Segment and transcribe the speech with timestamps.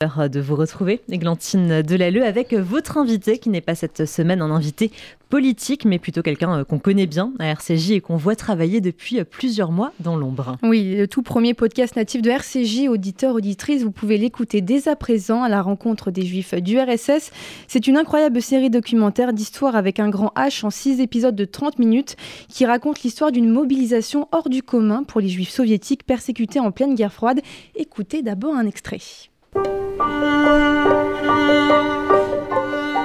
[0.00, 4.90] de vous retrouver, Églantine Delalleux, avec votre invité qui n'est pas cette semaine un invité
[5.28, 9.20] politique, mais plutôt quelqu'un euh, qu'on connaît bien à RCJ et qu'on voit travailler depuis
[9.20, 10.56] euh, plusieurs mois dans l'ombre.
[10.62, 14.96] Oui, le tout premier podcast natif de RCJ, auditeurs, auditrices, vous pouvez l'écouter dès à
[14.96, 17.30] présent à la rencontre des Juifs du RSS.
[17.68, 21.78] C'est une incroyable série documentaire d'histoire avec un grand H en six épisodes de 30
[21.78, 22.16] minutes
[22.48, 26.94] qui raconte l'histoire d'une mobilisation hors du commun pour les Juifs soviétiques persécutés en pleine
[26.94, 27.42] guerre froide.
[27.74, 29.29] Écoutez d'abord un extrait.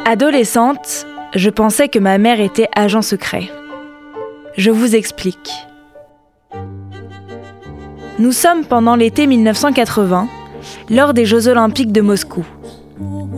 [0.08, 3.50] Adolescente, je pensais que ma mère était agent secret.
[4.56, 5.52] Je vous explique.
[8.20, 10.28] Nous sommes pendant l'été 1980,
[10.90, 12.46] lors des Jeux olympiques de Moscou.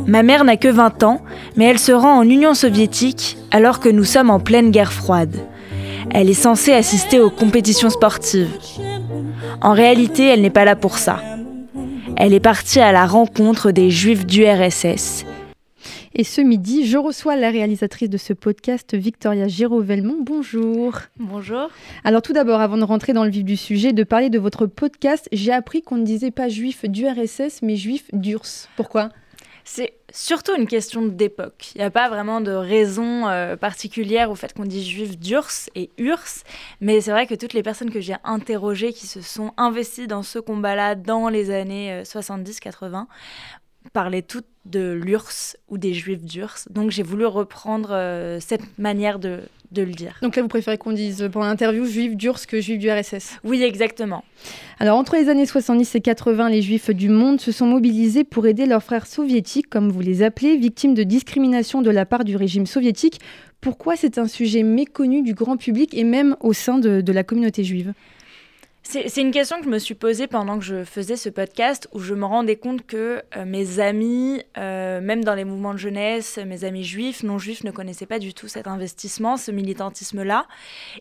[0.05, 1.21] Ma mère n'a que 20 ans,
[1.55, 5.35] mais elle se rend en Union soviétique alors que nous sommes en pleine guerre froide.
[6.11, 8.51] Elle est censée assister aux compétitions sportives.
[9.61, 11.19] En réalité, elle n'est pas là pour ça.
[12.19, 15.23] Elle est partie à la rencontre des Juifs du RSS.
[16.15, 20.23] Et ce midi, je reçois la réalisatrice de ce podcast, Victoria Giraud-Velmont.
[20.23, 20.95] Bonjour.
[21.19, 21.69] Bonjour.
[22.03, 24.65] Alors tout d'abord, avant de rentrer dans le vif du sujet, de parler de votre
[24.65, 28.67] podcast, j'ai appris qu'on ne disait pas juif du RSS, mais juif d'URSS.
[28.75, 29.09] Pourquoi?
[29.67, 31.71] C'est surtout une question d'époque.
[31.75, 35.69] Il n'y a pas vraiment de raison euh, particulière au fait qu'on dit juif d'Urs
[35.75, 36.45] et URSS,
[36.79, 40.23] mais c'est vrai que toutes les personnes que j'ai interrogées qui se sont investies dans
[40.23, 43.03] ce combat-là dans les années 70-80 euh,
[43.91, 46.69] parlaient toutes de l'URSS ou des juifs d'URSS.
[46.71, 50.17] Donc j'ai voulu reprendre euh, cette manière de, de le dire.
[50.21, 53.63] Donc là, vous préférez qu'on dise pendant l'interview juif d'URSS que juif du RSS Oui,
[53.63, 54.23] exactement.
[54.79, 58.47] Alors, entre les années 70 et 80, les juifs du monde se sont mobilisés pour
[58.47, 62.35] aider leurs frères soviétiques, comme vous les appelez, victimes de discrimination de la part du
[62.35, 63.19] régime soviétique.
[63.61, 67.63] Pourquoi c'est un sujet méconnu du grand public et même au sein de la communauté
[67.63, 67.93] juive?
[68.89, 71.99] C'est une question que je me suis posée pendant que je faisais ce podcast, où
[71.99, 76.37] je me rendais compte que euh, mes amis, euh, même dans les mouvements de jeunesse,
[76.37, 80.47] mes amis juifs, non juifs, ne connaissaient pas du tout cet investissement, ce militantisme-là.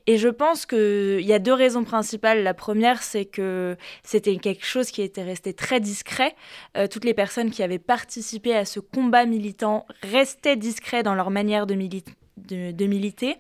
[0.09, 2.43] Et je pense qu'il y a deux raisons principales.
[2.43, 6.35] La première, c'est que c'était quelque chose qui était resté très discret.
[6.77, 11.31] Euh, toutes les personnes qui avaient participé à ce combat militant restaient discrets dans leur
[11.31, 13.37] manière de, de militer.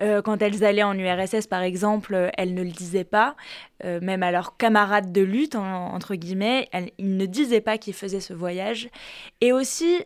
[0.00, 3.36] Euh, quand elles allaient en URSS, par exemple, euh, elles ne le disaient pas,
[3.84, 6.68] euh, même à leurs camarades de lutte, entre guillemets,
[6.98, 8.88] ils ne disaient pas qu'ils faisaient ce voyage.
[9.40, 10.02] Et aussi,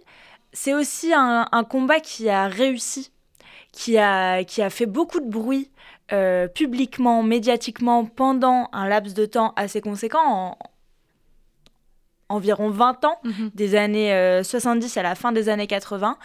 [0.53, 3.13] c'est aussi un, combat qui a réussi,
[3.73, 5.71] qui a, qui a fait beaucoup de bruit
[6.55, 10.57] publiquement, médiatiquement, pendant un laps de temps assez conséquent,
[12.31, 13.51] environ 20 ans, mhm.
[13.55, 16.17] des années 70 à la fin des années 80,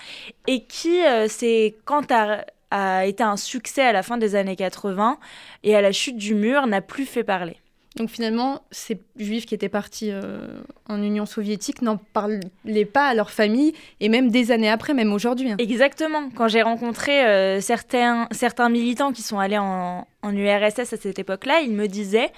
[0.48, 5.20] et qui, c'est quand à, a été un succès à la fin des années 80
[5.64, 7.58] et à la chute du mur n'a plus fait parler.
[7.96, 10.48] Donc finalement, ces juifs qui étaient partis euh,
[10.90, 15.14] en Union soviétique n'en parlaient pas à leur famille, et même des années après, même
[15.14, 15.52] aujourd'hui.
[15.52, 15.58] Hein.
[15.60, 16.30] Exactement.
[16.36, 21.20] Quand j'ai rencontré euh, certains, certains militants qui sont allés en, en URSS à cette
[21.20, 22.32] époque-là, ils me disaient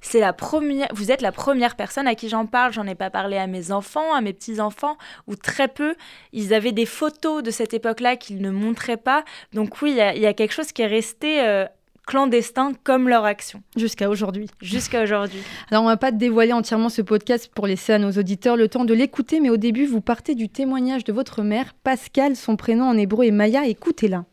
[0.00, 2.72] c'est la première, vous êtes la première personne à qui j'en parle.
[2.72, 4.96] J'en ai pas parlé à mes enfants, à mes petits-enfants,
[5.26, 5.94] ou très peu.
[6.32, 9.24] Ils avaient des photos de cette époque-là qu'ils ne montraient pas.
[9.52, 11.66] Donc oui, il y, a quelque chose qui est resté euh,
[12.06, 13.62] clandestin comme leur action.
[13.76, 14.48] Jusqu'à aujourd'hui.
[14.60, 15.40] Jusqu'à aujourd'hui.
[15.70, 18.84] Alors on va pas dévoiler entièrement ce podcast pour laisser à nos auditeurs le temps
[18.84, 22.84] de l'écouter, mais au début vous partez du témoignage de votre mère, Pascal, son prénom
[22.84, 24.24] en hébreu est Maya, écoutez-la.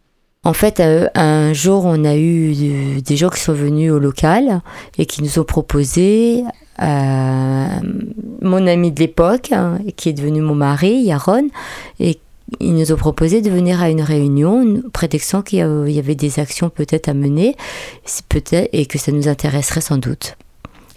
[0.48, 4.62] En fait, euh, un jour, on a eu des gens qui sont venus au local
[4.98, 6.46] et qui nous ont proposé,
[6.82, 7.68] euh,
[8.42, 11.50] mon ami de l'époque, hein, qui est devenu mon mari, Yaron,
[12.00, 12.18] et
[12.62, 16.70] ils nous ont proposé de venir à une réunion, prétextant qu'il y avait des actions
[16.70, 17.58] peut-être à mener,
[18.30, 20.38] peut-être et que ça nous intéresserait sans doute.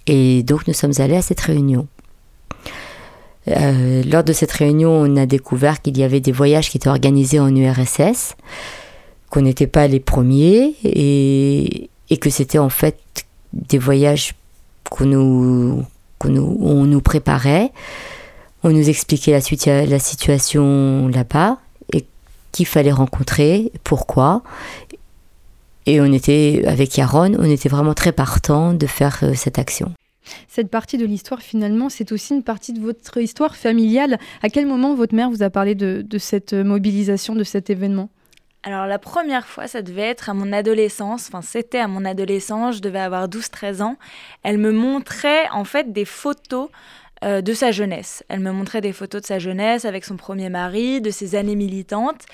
[0.06, 1.89] Et donc nous sommes allés à cette réunion.
[3.49, 6.89] Euh, lors de cette réunion, on a découvert qu'il y avait des voyages qui étaient
[6.89, 8.37] organisés en URSS
[9.30, 12.98] qu'on n'était pas les premiers et, et que c'était en fait
[13.52, 14.34] des voyages
[14.91, 15.84] qu'on nous,
[16.24, 17.72] nous, on nous préparait.
[18.62, 21.59] On nous expliquait la, la situation là-bas
[21.94, 22.04] et
[22.53, 24.42] qu'il fallait rencontrer, pourquoi.
[25.86, 29.92] Et on était, avec Yaron, on était vraiment très partant de faire euh, cette action.
[30.47, 34.18] Cette partie de l'histoire, finalement, c'est aussi une partie de votre histoire familiale.
[34.42, 38.10] À quel moment votre mère vous a parlé de, de cette mobilisation, de cet événement?
[38.62, 42.77] Alors la première fois, ça devait être à mon adolescence, enfin c'était à mon adolescence,
[42.77, 43.97] je devais avoir 12-13 ans.
[44.42, 46.68] Elle me montrait en fait des photos
[47.24, 48.22] euh, de sa jeunesse.
[48.28, 51.57] Elle me montrait des photos de sa jeunesse avec son premier mari, de ses années
[51.57, 52.27] militantes.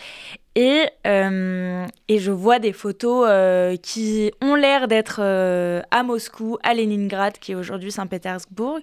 [0.57, 6.75] Et, euh, et je vois des photos euh, qui ont l'air d'être à Moscou, à
[6.75, 8.79] Leningrad, qui est aujourd'hui Saint-Pétersbourg.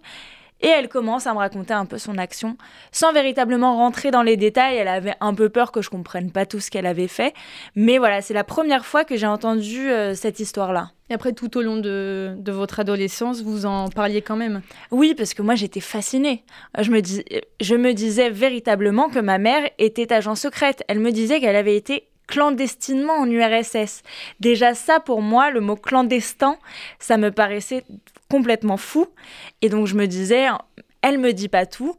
[0.64, 2.58] Et elle commence à me raconter un peu son action,
[2.94, 4.78] sans véritablement rentrer dans les détails.
[4.78, 7.34] Elle avait un peu peur que je comprenne pas tout ce qu'elle avait fait.
[7.76, 10.92] Mais voilà, c'est la première fois que j'ai entendu euh, cette histoire-là.
[11.10, 15.14] Et après, tout au long de, de, votre adolescence, vous en parliez quand même Oui,
[15.16, 16.46] parce que moi, j'étais fascinée.
[16.80, 17.26] Je me, dis,
[17.60, 20.82] je me disais véritablement que ma mère était agent secrète.
[20.88, 24.04] Elle me disait qu'elle avait été clandestinement en URSS.
[24.40, 26.58] Déjà ça, pour moi, le mot clandestin,
[27.00, 27.84] ça me paraissait
[28.30, 29.08] complètement fou.
[29.62, 30.48] Et donc je me disais,
[31.02, 31.96] elle me dit pas tout.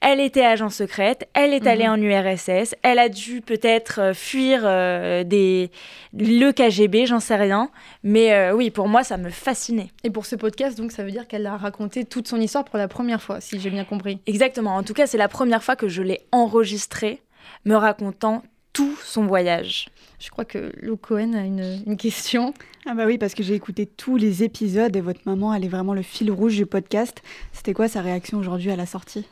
[0.00, 1.92] Elle était agent secrète, elle est allée mhm.
[1.92, 5.72] en URSS, elle a dû peut-être euh, fuir euh, des...
[6.12, 7.68] le KGB, j'en sais rien.
[8.04, 9.90] Mais euh, oui, pour moi, ça me fascinait.
[10.04, 12.78] Et pour ce podcast, donc, ça veut dire qu'elle a raconté toute son histoire pour
[12.78, 14.20] la première fois, si j'ai bien compris.
[14.26, 14.76] Exactement.
[14.76, 17.20] En tout cas, c'est la première fois que je l'ai enregistrée,
[17.64, 18.44] me racontant
[18.78, 19.88] tout son voyage.
[20.20, 22.54] Je crois que Lou Cohen a une, question.
[22.86, 25.68] Ah bah oui, parce que j'ai écouté tous les épisodes et votre maman, elle est
[25.68, 27.20] vraiment le fil rouge du podcast.
[27.52, 29.26] C'était quoi sa réaction aujourd'hui à la sortie?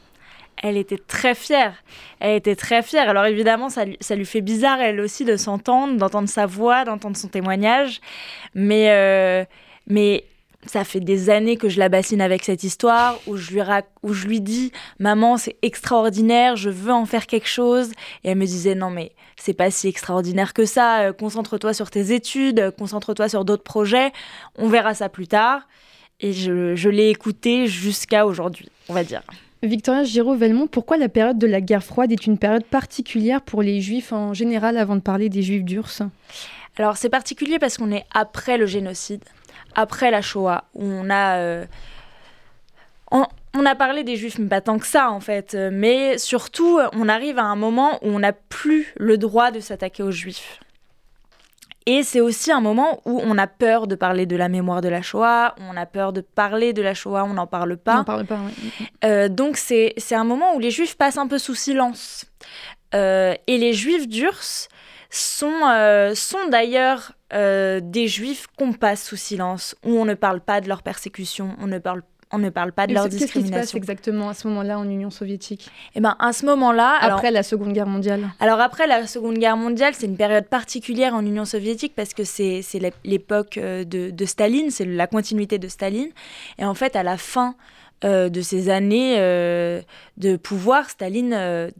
[0.61, 1.77] Elle était très fière.
[2.19, 3.09] Elle était très fière.
[3.09, 6.85] Alors évidemment, ça lui, ça lui fait bizarre, elle aussi, de s'entendre, d'entendre sa voix,
[6.85, 8.01] d'entendre son témoignage.
[8.57, 9.45] Mais, euh,
[9.87, 10.25] mais
[10.67, 13.61] ça fait des années que je la bassine avec cette histoire, où je lui,
[14.03, 17.91] où je lui dis Maman, c'est extraordinaire, je veux en faire quelque chose.
[18.25, 21.91] Et elle me disait Non, mais c'est pas si extraordinaire que ça, euh, concentre-toi sur
[21.91, 24.13] tes études, concentre-toi sur d'autres projets,
[24.57, 25.63] on verra ça plus tard.
[26.21, 29.23] Et je, je l'ai écouté jusqu'à aujourd'hui, on va dire.
[29.63, 33.81] Victoria Giraud-Velmont, pourquoi la période de la guerre froide est une période particulière pour les
[33.81, 36.03] juifs en général avant de parler des juifs d'Urs?
[36.77, 39.25] Alors c'est particulier parce qu'on est après le génocide
[39.77, 41.37] après la Shoah, où on a...
[41.39, 41.65] Euh,
[43.13, 45.57] on, a parlé des juifs, mais pas tant que ça en fait.
[45.73, 50.03] Mais surtout, on arrive à un moment où on n'a plus le droit de s'attaquer
[50.03, 50.61] aux juifs.
[51.89, 54.89] Et c'est aussi un moment où on a peur de parler de la mémoire de
[54.89, 58.01] la Shoah, on a peur de parler de la Shoah, on n'en parle pas.
[58.01, 58.89] On parle pas, oui.
[59.05, 62.27] Euh, donc c'est un moment où les juifs passent un peu sous silence.
[62.95, 64.69] Euh, et les juifs d'Urs
[65.11, 70.61] sont, sont d'ailleurs euh, des juifs qu'on passe sous silence, où on ne parle pas
[70.61, 73.41] de leur persécution, on ne parle on ne parle pas de leur discrimination.
[73.41, 76.45] Qu'est-ce qui se passe exactement à ce moment-là en Union soviétique Eh ben, à ce
[76.47, 78.29] moment-là, après la Seconde Guerre mondiale.
[78.41, 82.25] Alors après la Seconde Guerre mondiale, c'est une période particulière en Union soviétique parce que
[82.25, 82.63] c'est
[83.05, 86.11] l'époque euh, de, Staline, c'est la continuité de Staline.
[86.59, 87.55] Et en fait, à la fin
[88.05, 89.19] euh, de ces années
[90.17, 91.73] de pouvoir, Staline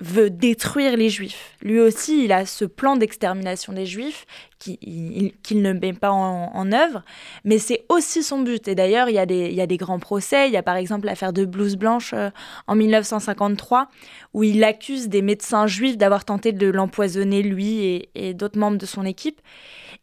[0.00, 1.56] veut détruire les juifs.
[1.62, 4.26] Lui aussi, il a ce plan d'extermination des juifs
[4.58, 7.02] qu'il ne met pas en, œuvre,
[7.44, 8.66] mais c'est aussi son but.
[8.66, 10.48] Et d'ailleurs, il, y a des grands procès.
[10.48, 12.30] Il y a par exemple l'affaire de Blouse Blanche euh,
[12.66, 13.88] en 1953,
[14.32, 18.86] où il accuse des médecins juifs d'avoir tenté de l'empoisonner, lui et, d'autres membres de
[18.86, 19.40] son équipe.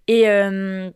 [0.08, 0.92] Et, euh,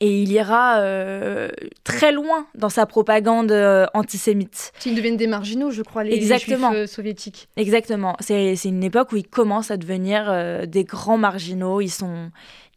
[0.00, 1.48] et il ira euh,
[1.84, 4.72] très loin dans sa propagande euh, antisémite.
[4.84, 6.70] Ils deviennent des marginaux, je crois, les, Exactement.
[6.70, 7.48] juifs euh, soviétiques.
[7.56, 8.16] Exactement.
[8.20, 11.80] C'est une époque où ils commencent à devenir des grands marginaux.
[11.80, 12.30] Ils sont,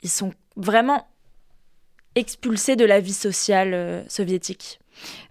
[0.03, 1.07] ils sont vraiment
[2.15, 4.79] expulsés de la vie sociale soviétique.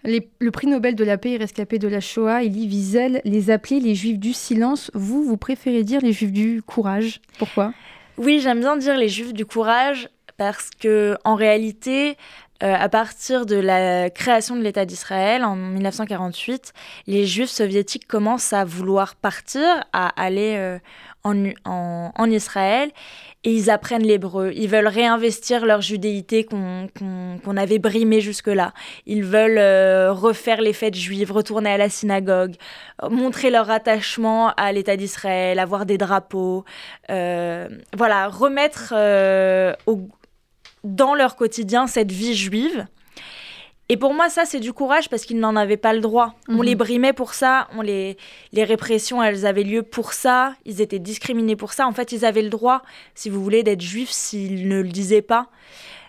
[0.03, 3.79] le prix Nobel de la paix et rescapés de la Shoah, Elie Wiesel, les appelait
[3.79, 4.91] les juifs du silence.
[4.93, 7.21] Vous, vous préférez dire les juifs du courage.
[7.37, 7.73] Pourquoi?
[8.17, 10.09] Oui, j'aime bien dire les juifs du courage
[10.39, 12.15] parce que en réalité,
[12.63, 16.73] euh, à partir de la création de l'État d'Israël en 1948,
[17.07, 20.79] les Juifs soviétiques commencent à vouloir partir, à aller euh,
[21.25, 22.89] en, en, Israël,
[23.43, 24.53] et ils apprennent l'hébreu.
[24.55, 28.71] Ils veulent réinvestir leur judéité qu'on avait brimée jusque-là.
[29.05, 32.55] Ils veulent euh, refaire les fêtes juives, retourner à la synagogue,
[33.09, 36.63] montrer leur attachement à l'État d'Israël, avoir des drapeaux.
[37.09, 38.93] voilà, remettre
[39.85, 40.07] au
[40.83, 42.87] dans leur quotidien cette vie juive.
[43.91, 46.35] Et pour moi, ça, c'est du courage parce qu'ils n'en avaient pas le droit.
[46.47, 46.63] On mhm.
[46.63, 48.17] les brimait pour ça, on les,
[48.53, 51.87] les répressions, elles avaient lieu pour ça, ils étaient discriminés pour ça.
[51.87, 52.83] En fait, ils avaient le droit,
[53.15, 55.49] si vous voulez, d'être juifs s'ils ne le disaient pas.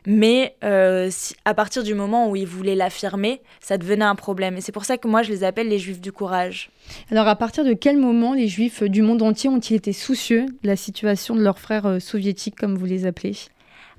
[0.06, 1.10] Mais euh,
[1.44, 4.56] à partir du moment où ils voulaient l'affirmer, ça devenait un problème.
[4.56, 6.70] Et c'est pour ça que moi, je les appelle les juifs du courage.
[7.10, 10.68] Alors, à partir de quel moment les juifs du monde entier ont-ils été soucieux de
[10.68, 13.36] la situation de leurs frères euh, soviétiques, comme vous les appelez?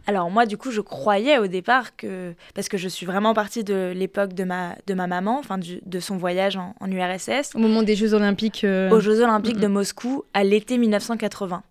[0.08, 3.64] Alors moi, du coup, je croyais au départ que, parce que je suis vraiment partie
[3.64, 7.56] de l'époque de ma, de ma maman, enfin de son voyage en, URSS.
[7.56, 8.64] Au moment des Jeux Olympiques.
[8.64, 11.64] Euh, Aux Jeux Olympiques de Moscou, à l'été 1980.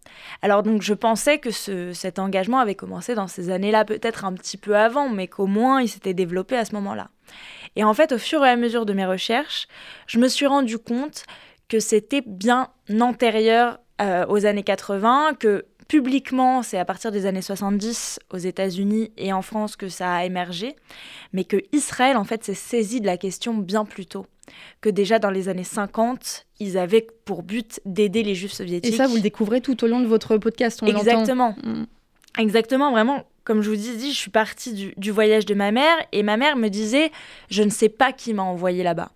[0.42, 4.32] Alors donc je pensais que ce, cet engagement avait commencé dans ces années-là, peut-être un
[4.32, 7.08] petit peu avant, mais qu'au moins il s'était développé à ce moment-là.
[7.76, 9.68] Et en fait, au fur et à mesure de mes recherches,
[10.06, 11.24] je me suis rendu compte
[11.68, 12.68] que c'était bien
[13.00, 19.10] antérieur euh, aux années 80, que publiquement, c'est à partir des années 70 aux États-Unis
[19.16, 20.76] et en France que ça a émergé,
[21.32, 24.24] mais que Israël, en fait, s'est saisi de la question bien plus tôt.
[24.80, 28.94] Que déjà dans les années 50, ils avaient pour but d'aider les juifs soviétiques.
[28.94, 30.78] Et ça, vous le découvrez tout au long de votre podcast.
[30.80, 31.56] On Exactement.
[31.64, 31.86] Mm.
[32.38, 36.22] Exactement, vraiment, comme je vous dis, je suis partie du, voyage de ma mère et
[36.22, 37.10] ma mère me disait,
[37.50, 39.10] je ne sais pas qui m'a envoyé là-bas.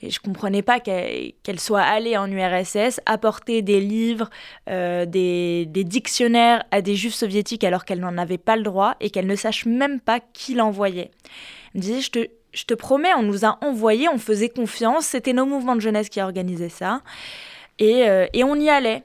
[0.00, 4.30] Et je comprenais pas qu'elle soit allée en URSS apporter des livres,
[4.70, 9.10] euh, des, dictionnaires à des juifs soviétiques alors qu'elle n'en avait pas le droit et
[9.10, 11.10] qu'elle ne sache même pas qui l'envoyait.
[11.74, 12.00] Elle me disait,
[12.52, 16.08] je te, promets, on nous a envoyé, on faisait confiance, c'était nos mouvements de jeunesse
[16.08, 17.02] qui organisaient ça.
[17.80, 19.02] Et, euh, et on y allait.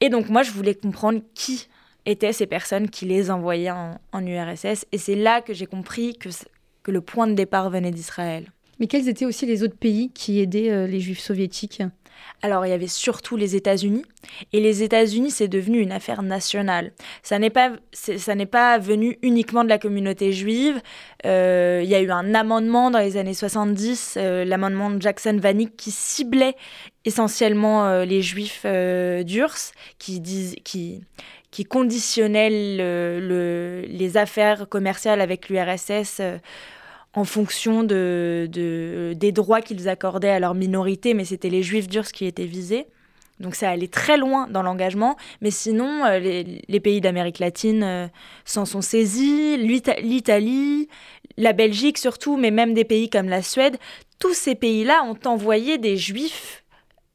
[0.00, 1.68] Et donc moi, je voulais comprendre qui
[2.06, 4.86] étaient ces personnes qui les envoyaient en, URSS.
[4.92, 8.50] Et c'est là que j'ai compris que le point de départ venait d'Israël.
[8.80, 11.82] Mais quels étaient aussi les autres pays qui aidaient euh, les juifs soviétiques?
[12.42, 14.04] Alors il y avait surtout les États-Unis
[14.52, 16.92] et les États-Unis c'est devenu une affaire nationale.
[17.22, 20.80] Ça n'est pas ça n'est pas venu uniquement de la communauté juive.
[21.26, 25.76] Euh, il y a eu un amendement dans les années 70, euh, l'amendement de Jackson-Vanik
[25.76, 26.56] qui ciblait
[27.04, 31.00] essentiellement les juifs d'Urs, qui disent qui
[31.50, 36.20] qui conditionnait le, les affaires commerciales avec l'URSS
[37.14, 38.48] en fonction de,
[39.16, 42.86] des droits qu'ils accordaient à leur minorité, mais c'était les juifs durs qui étaient visés.
[43.40, 48.06] Donc ça allait très loin dans l'engagement, mais sinon euh, les, pays d'Amérique latine euh,
[48.44, 50.88] s'en sont saisis, l'Italie,
[51.38, 53.78] la Belgique surtout, mais même des pays comme la Suède,
[54.18, 56.64] tous ces pays-là ont envoyé des juifs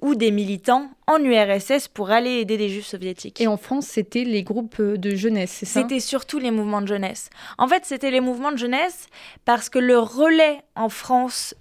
[0.02, 3.40] ou des militants en URSS pour aller aider des juifs soviétiques.
[3.40, 5.82] Et en France, c'était les groupes de jeunesse, c'est ça?
[5.82, 7.30] C'était surtout les mouvements de jeunesse.
[7.58, 9.08] En fait, c'était les mouvements de jeunesse
[9.46, 11.56] parce que le relais en France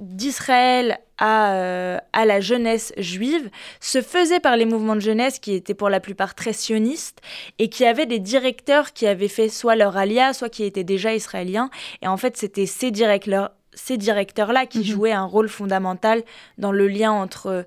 [0.00, 3.48] d'Israël à, euh, à la jeunesse juive
[3.80, 7.20] se faisait par les mouvements de jeunesse qui étaient pour la plupart très sionistes
[7.58, 11.14] et qui avaient des directeurs qui avaient fait soit leur alia, soit qui étaient déjà
[11.14, 11.70] israéliens.
[12.02, 14.84] Et en fait, c'était ces directeurs ces directeurs-là qui mhm.
[14.84, 16.22] jouaient un rôle fondamental
[16.58, 17.66] dans le lien entre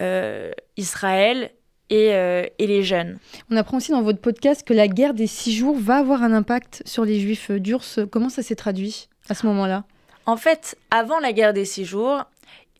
[0.00, 1.50] euh, Israël
[1.90, 3.18] euh, et, les jeunes.
[3.50, 6.32] On apprend aussi dans votre podcast que la guerre des six jours va avoir un
[6.32, 7.84] impact sur les juifs d'Urs.
[8.10, 9.84] Comment ça s'est traduit à ce moment-là?
[10.26, 12.24] En fait, avant la guerre des six jours,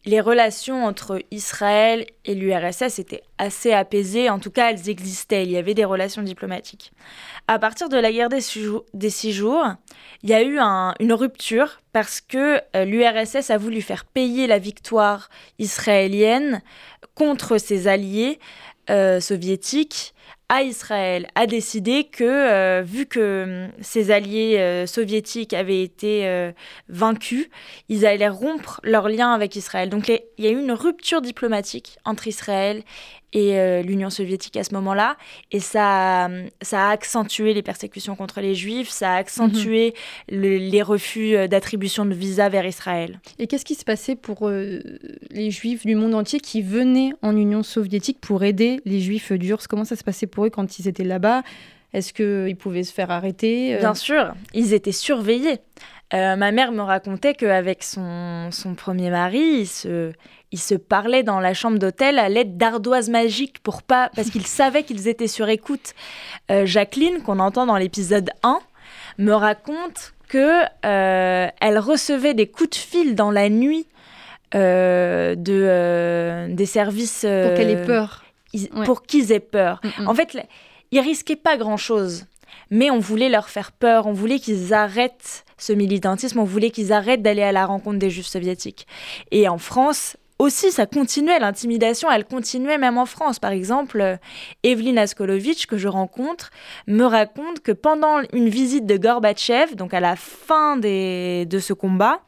[0.04, 5.50] les relations entre Israël et l'URSS étaient assez apaisées, en tout cas elles existaient, il
[5.50, 6.92] y avait des relations diplomatiques.
[7.46, 8.40] À partir de la guerre des
[9.10, 9.66] six jours,
[10.22, 10.58] il y a eu
[11.00, 15.28] une rupture parce que euh, l'URSS a voulu faire payer la victoire
[15.58, 16.62] israélienne
[17.14, 18.38] contre ses alliés
[18.90, 20.14] euh, soviétiques
[20.48, 26.26] à Israël a décidé que, euh, vu que hum, ses alliés euh, soviétiques avaient été
[26.26, 26.52] euh,
[26.88, 27.48] vaincus,
[27.88, 29.90] ils allaient rompre leurs liens avec Israël.
[29.90, 32.82] Donc il y a eu une rupture diplomatique entre Israël
[33.34, 35.18] et l'Union soviétique à ce moment-là.
[35.52, 36.30] Et ça,
[36.62, 39.92] ça a accentué les persécutions contre les juifs, ça a accentué
[40.32, 40.40] mhm.
[40.40, 43.20] les refus d'attribution de visa vers Israël.
[43.38, 47.62] Et qu'est-ce qui se passait pour les juifs du monde entier qui venaient en Union
[47.62, 50.17] soviétique pour aider les juifs d'Urs Comment ça se passait?
[50.26, 51.42] Pour eux quand ils étaient là-bas
[51.92, 55.60] Est-ce qu'ils pouvaient se faire arrêter Bien sûr, ils étaient surveillés.
[56.12, 60.12] ma mère me racontait qu'avec son, son premier mari, il se,
[60.50, 64.46] ils se parlaient dans la chambre d'hôtel à l'aide d'ardoises magiques pour pas, parce qu'ils
[64.46, 65.94] savaient qu'ils étaient sur écoute.
[66.50, 68.58] Euh, Jacqueline, qu'on entend dans l'épisode 1,
[69.18, 73.86] me raconte que euh, elle recevait des coups de fil dans la nuit
[74.54, 77.20] euh, de, des services.
[77.22, 78.24] pour qu'elle ait peur.
[78.84, 79.80] Pour qu'ils aient peur.
[79.82, 80.08] Mm, mm.
[80.08, 80.38] En fait,
[80.90, 82.26] ils risquaient pas grand-chose,
[82.70, 86.92] mais on voulait leur faire peur, on voulait qu'ils arrêtent ce militantisme, on voulait qu'ils
[86.92, 88.86] arrêtent d'aller à la rencontre des juifs soviétiques.
[89.30, 93.40] Et en France, aussi, ça continuait, l'intimidation, elle continuait même en France.
[93.40, 94.16] Par exemple, euh,
[94.62, 96.50] Evelyne Askolovitch, que je rencontre,
[96.86, 102.20] me raconte que pendant une visite de Gorbatchev, donc à la fin de ce combat,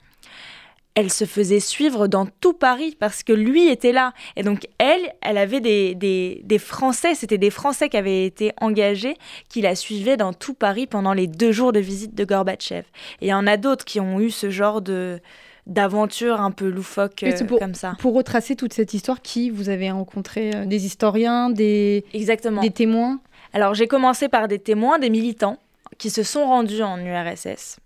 [0.94, 4.12] elle se faisait suivre dans tout Paris parce que lui était là.
[4.36, 9.16] Et donc elle, elle avait des, des Français, c'était des Français qui avaient été engagés,
[9.48, 12.84] qui la suivaient dans tout Paris pendant les deux jours de visite de Gorbatchev.
[13.20, 15.20] Et il y en a d'autres qui ont eu ce genre de,
[15.66, 17.94] d'aventure un peu loufoque euh, comme ça.
[18.00, 22.60] Pour retracer toute cette histoire, qui vous avez rencontré euh, Des historiens, des, Exactement.
[22.60, 23.20] des témoins?
[23.52, 25.58] Alors j'ai commencé par des témoins, des militants
[25.98, 27.78] qui se sont rendus en URSS.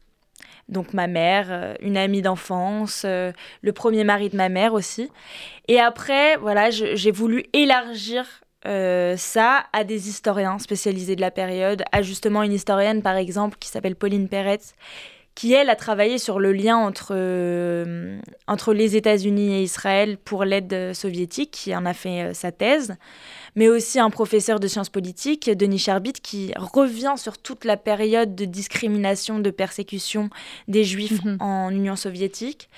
[0.69, 5.11] Donc ma mère, euh, une amie d'enfance, le premier mari de ma mère aussi.
[5.69, 8.27] Et après, voilà, j'ai voulu élargir
[8.65, 13.69] ça à des historiens spécialisés de la période, à justement une historienne par exemple qui
[13.69, 14.75] s'appelle Pauline Peretz,
[15.35, 17.15] qui elle a travaillé sur le lien entre,
[18.47, 22.97] entre les États-Unis et Israël pour l'aide soviétique, qui en a fait sa thèse
[23.57, 28.35] mais aussi un professeur de sciences politiques, Denis Charbit, qui revient sur toute la période
[28.35, 30.31] de discrimination, de persécution
[30.69, 31.37] des Juifs mhm.
[31.41, 32.69] en Union soviétique,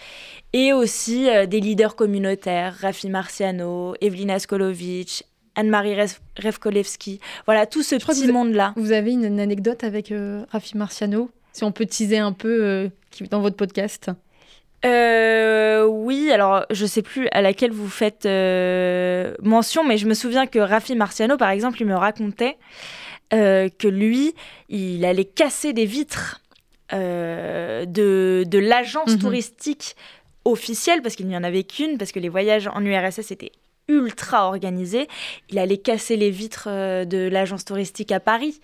[0.53, 5.23] et aussi euh, des leaders communautaires, Rafi Marciano, Evelina Skolovitch,
[5.55, 5.97] Anne-Marie
[6.39, 8.75] Revkolevski, voilà, tout ce petit monde-là.
[8.77, 12.89] Vous avez une, anecdote avec euh, Rafi Marciano, si on peut teaser un peu euh,
[13.31, 14.11] dans votre podcast
[14.85, 20.15] euh, oui, alors je sais plus à laquelle vous faites euh, mention, mais je me
[20.15, 22.57] souviens que Rafi Marciano, par exemple, il me racontait
[23.33, 24.35] euh, que lui,
[24.69, 26.43] il allait casser des vitres
[26.93, 27.85] de,
[28.45, 29.19] de l'agence mhm.
[29.19, 29.97] touristique
[30.45, 33.51] officielle, parce qu'il n'y en avait qu'une, parce que les voyages en URSS étaient
[33.89, 35.09] ultra organisés.
[35.51, 38.61] Il allait casser les vitres de l'agence touristique à Paris.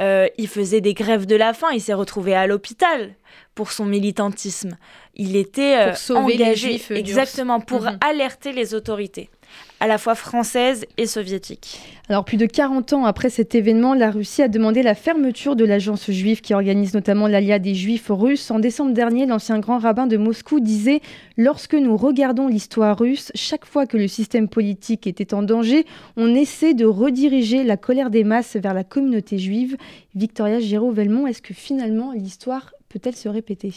[0.00, 1.68] il faisait des grèves de la faim.
[1.72, 3.14] Il s'est retrouvé à l'hôpital
[3.54, 4.76] pour son militantisme.
[5.14, 7.98] Il était euh, engagé exactement pour mhm.
[8.00, 9.30] alerter les autorités
[9.80, 11.80] à la fois françaises et soviétiques.
[12.08, 15.64] Alors plus de 40 ans après cet événement, la Russie a demandé la fermeture de
[15.64, 18.50] l'agence juive qui organise notamment l'Alia des Juifs russes.
[18.50, 21.00] En décembre dernier, l'ancien grand rabbin de Moscou disait
[21.36, 26.34] Lorsque nous regardons l'histoire russe, chaque fois que le système politique était en danger, on
[26.34, 29.76] essaie de rediriger la colère des masses vers la communauté juive.
[30.14, 33.72] Victoria Giraud-Velmont, est-ce que finalement l'histoire peut-elle se répéter?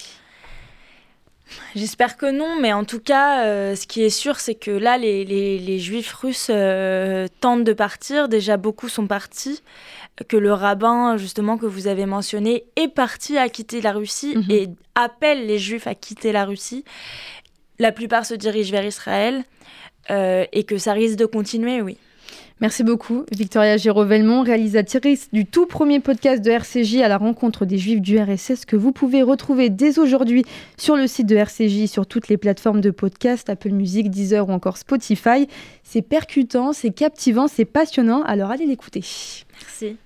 [1.76, 4.98] J'espère que non, mais en tout cas, euh, ce qui est sûr, c'est que là,
[4.98, 8.28] les, juifs russes euh, tentent de partir.
[8.28, 9.62] Déjà, beaucoup sont partis.
[10.28, 14.46] Que le rabbin, justement, que vous avez mentionné, est parti à quitter la Russie mhm.
[14.50, 16.84] et appelle les juifs à quitter la Russie.
[17.78, 19.44] La plupart se dirigent vers Israël
[20.10, 21.98] euh, et que ça risque de continuer, oui.
[22.60, 27.78] Merci beaucoup, Victoria Géraud-Velmont, réalisatrice du tout premier podcast de RCJ à la rencontre des
[27.78, 30.44] Juifs du RSS que vous pouvez retrouver dès aujourd'hui
[30.76, 34.52] sur le site de RCJ, sur toutes les plateformes de podcast, Apple Music, Deezer ou
[34.52, 35.48] encore Spotify.
[35.84, 39.04] C'est percutant, c'est captivant, c'est passionnant, alors allez l'écouter.
[39.62, 39.98] Merci.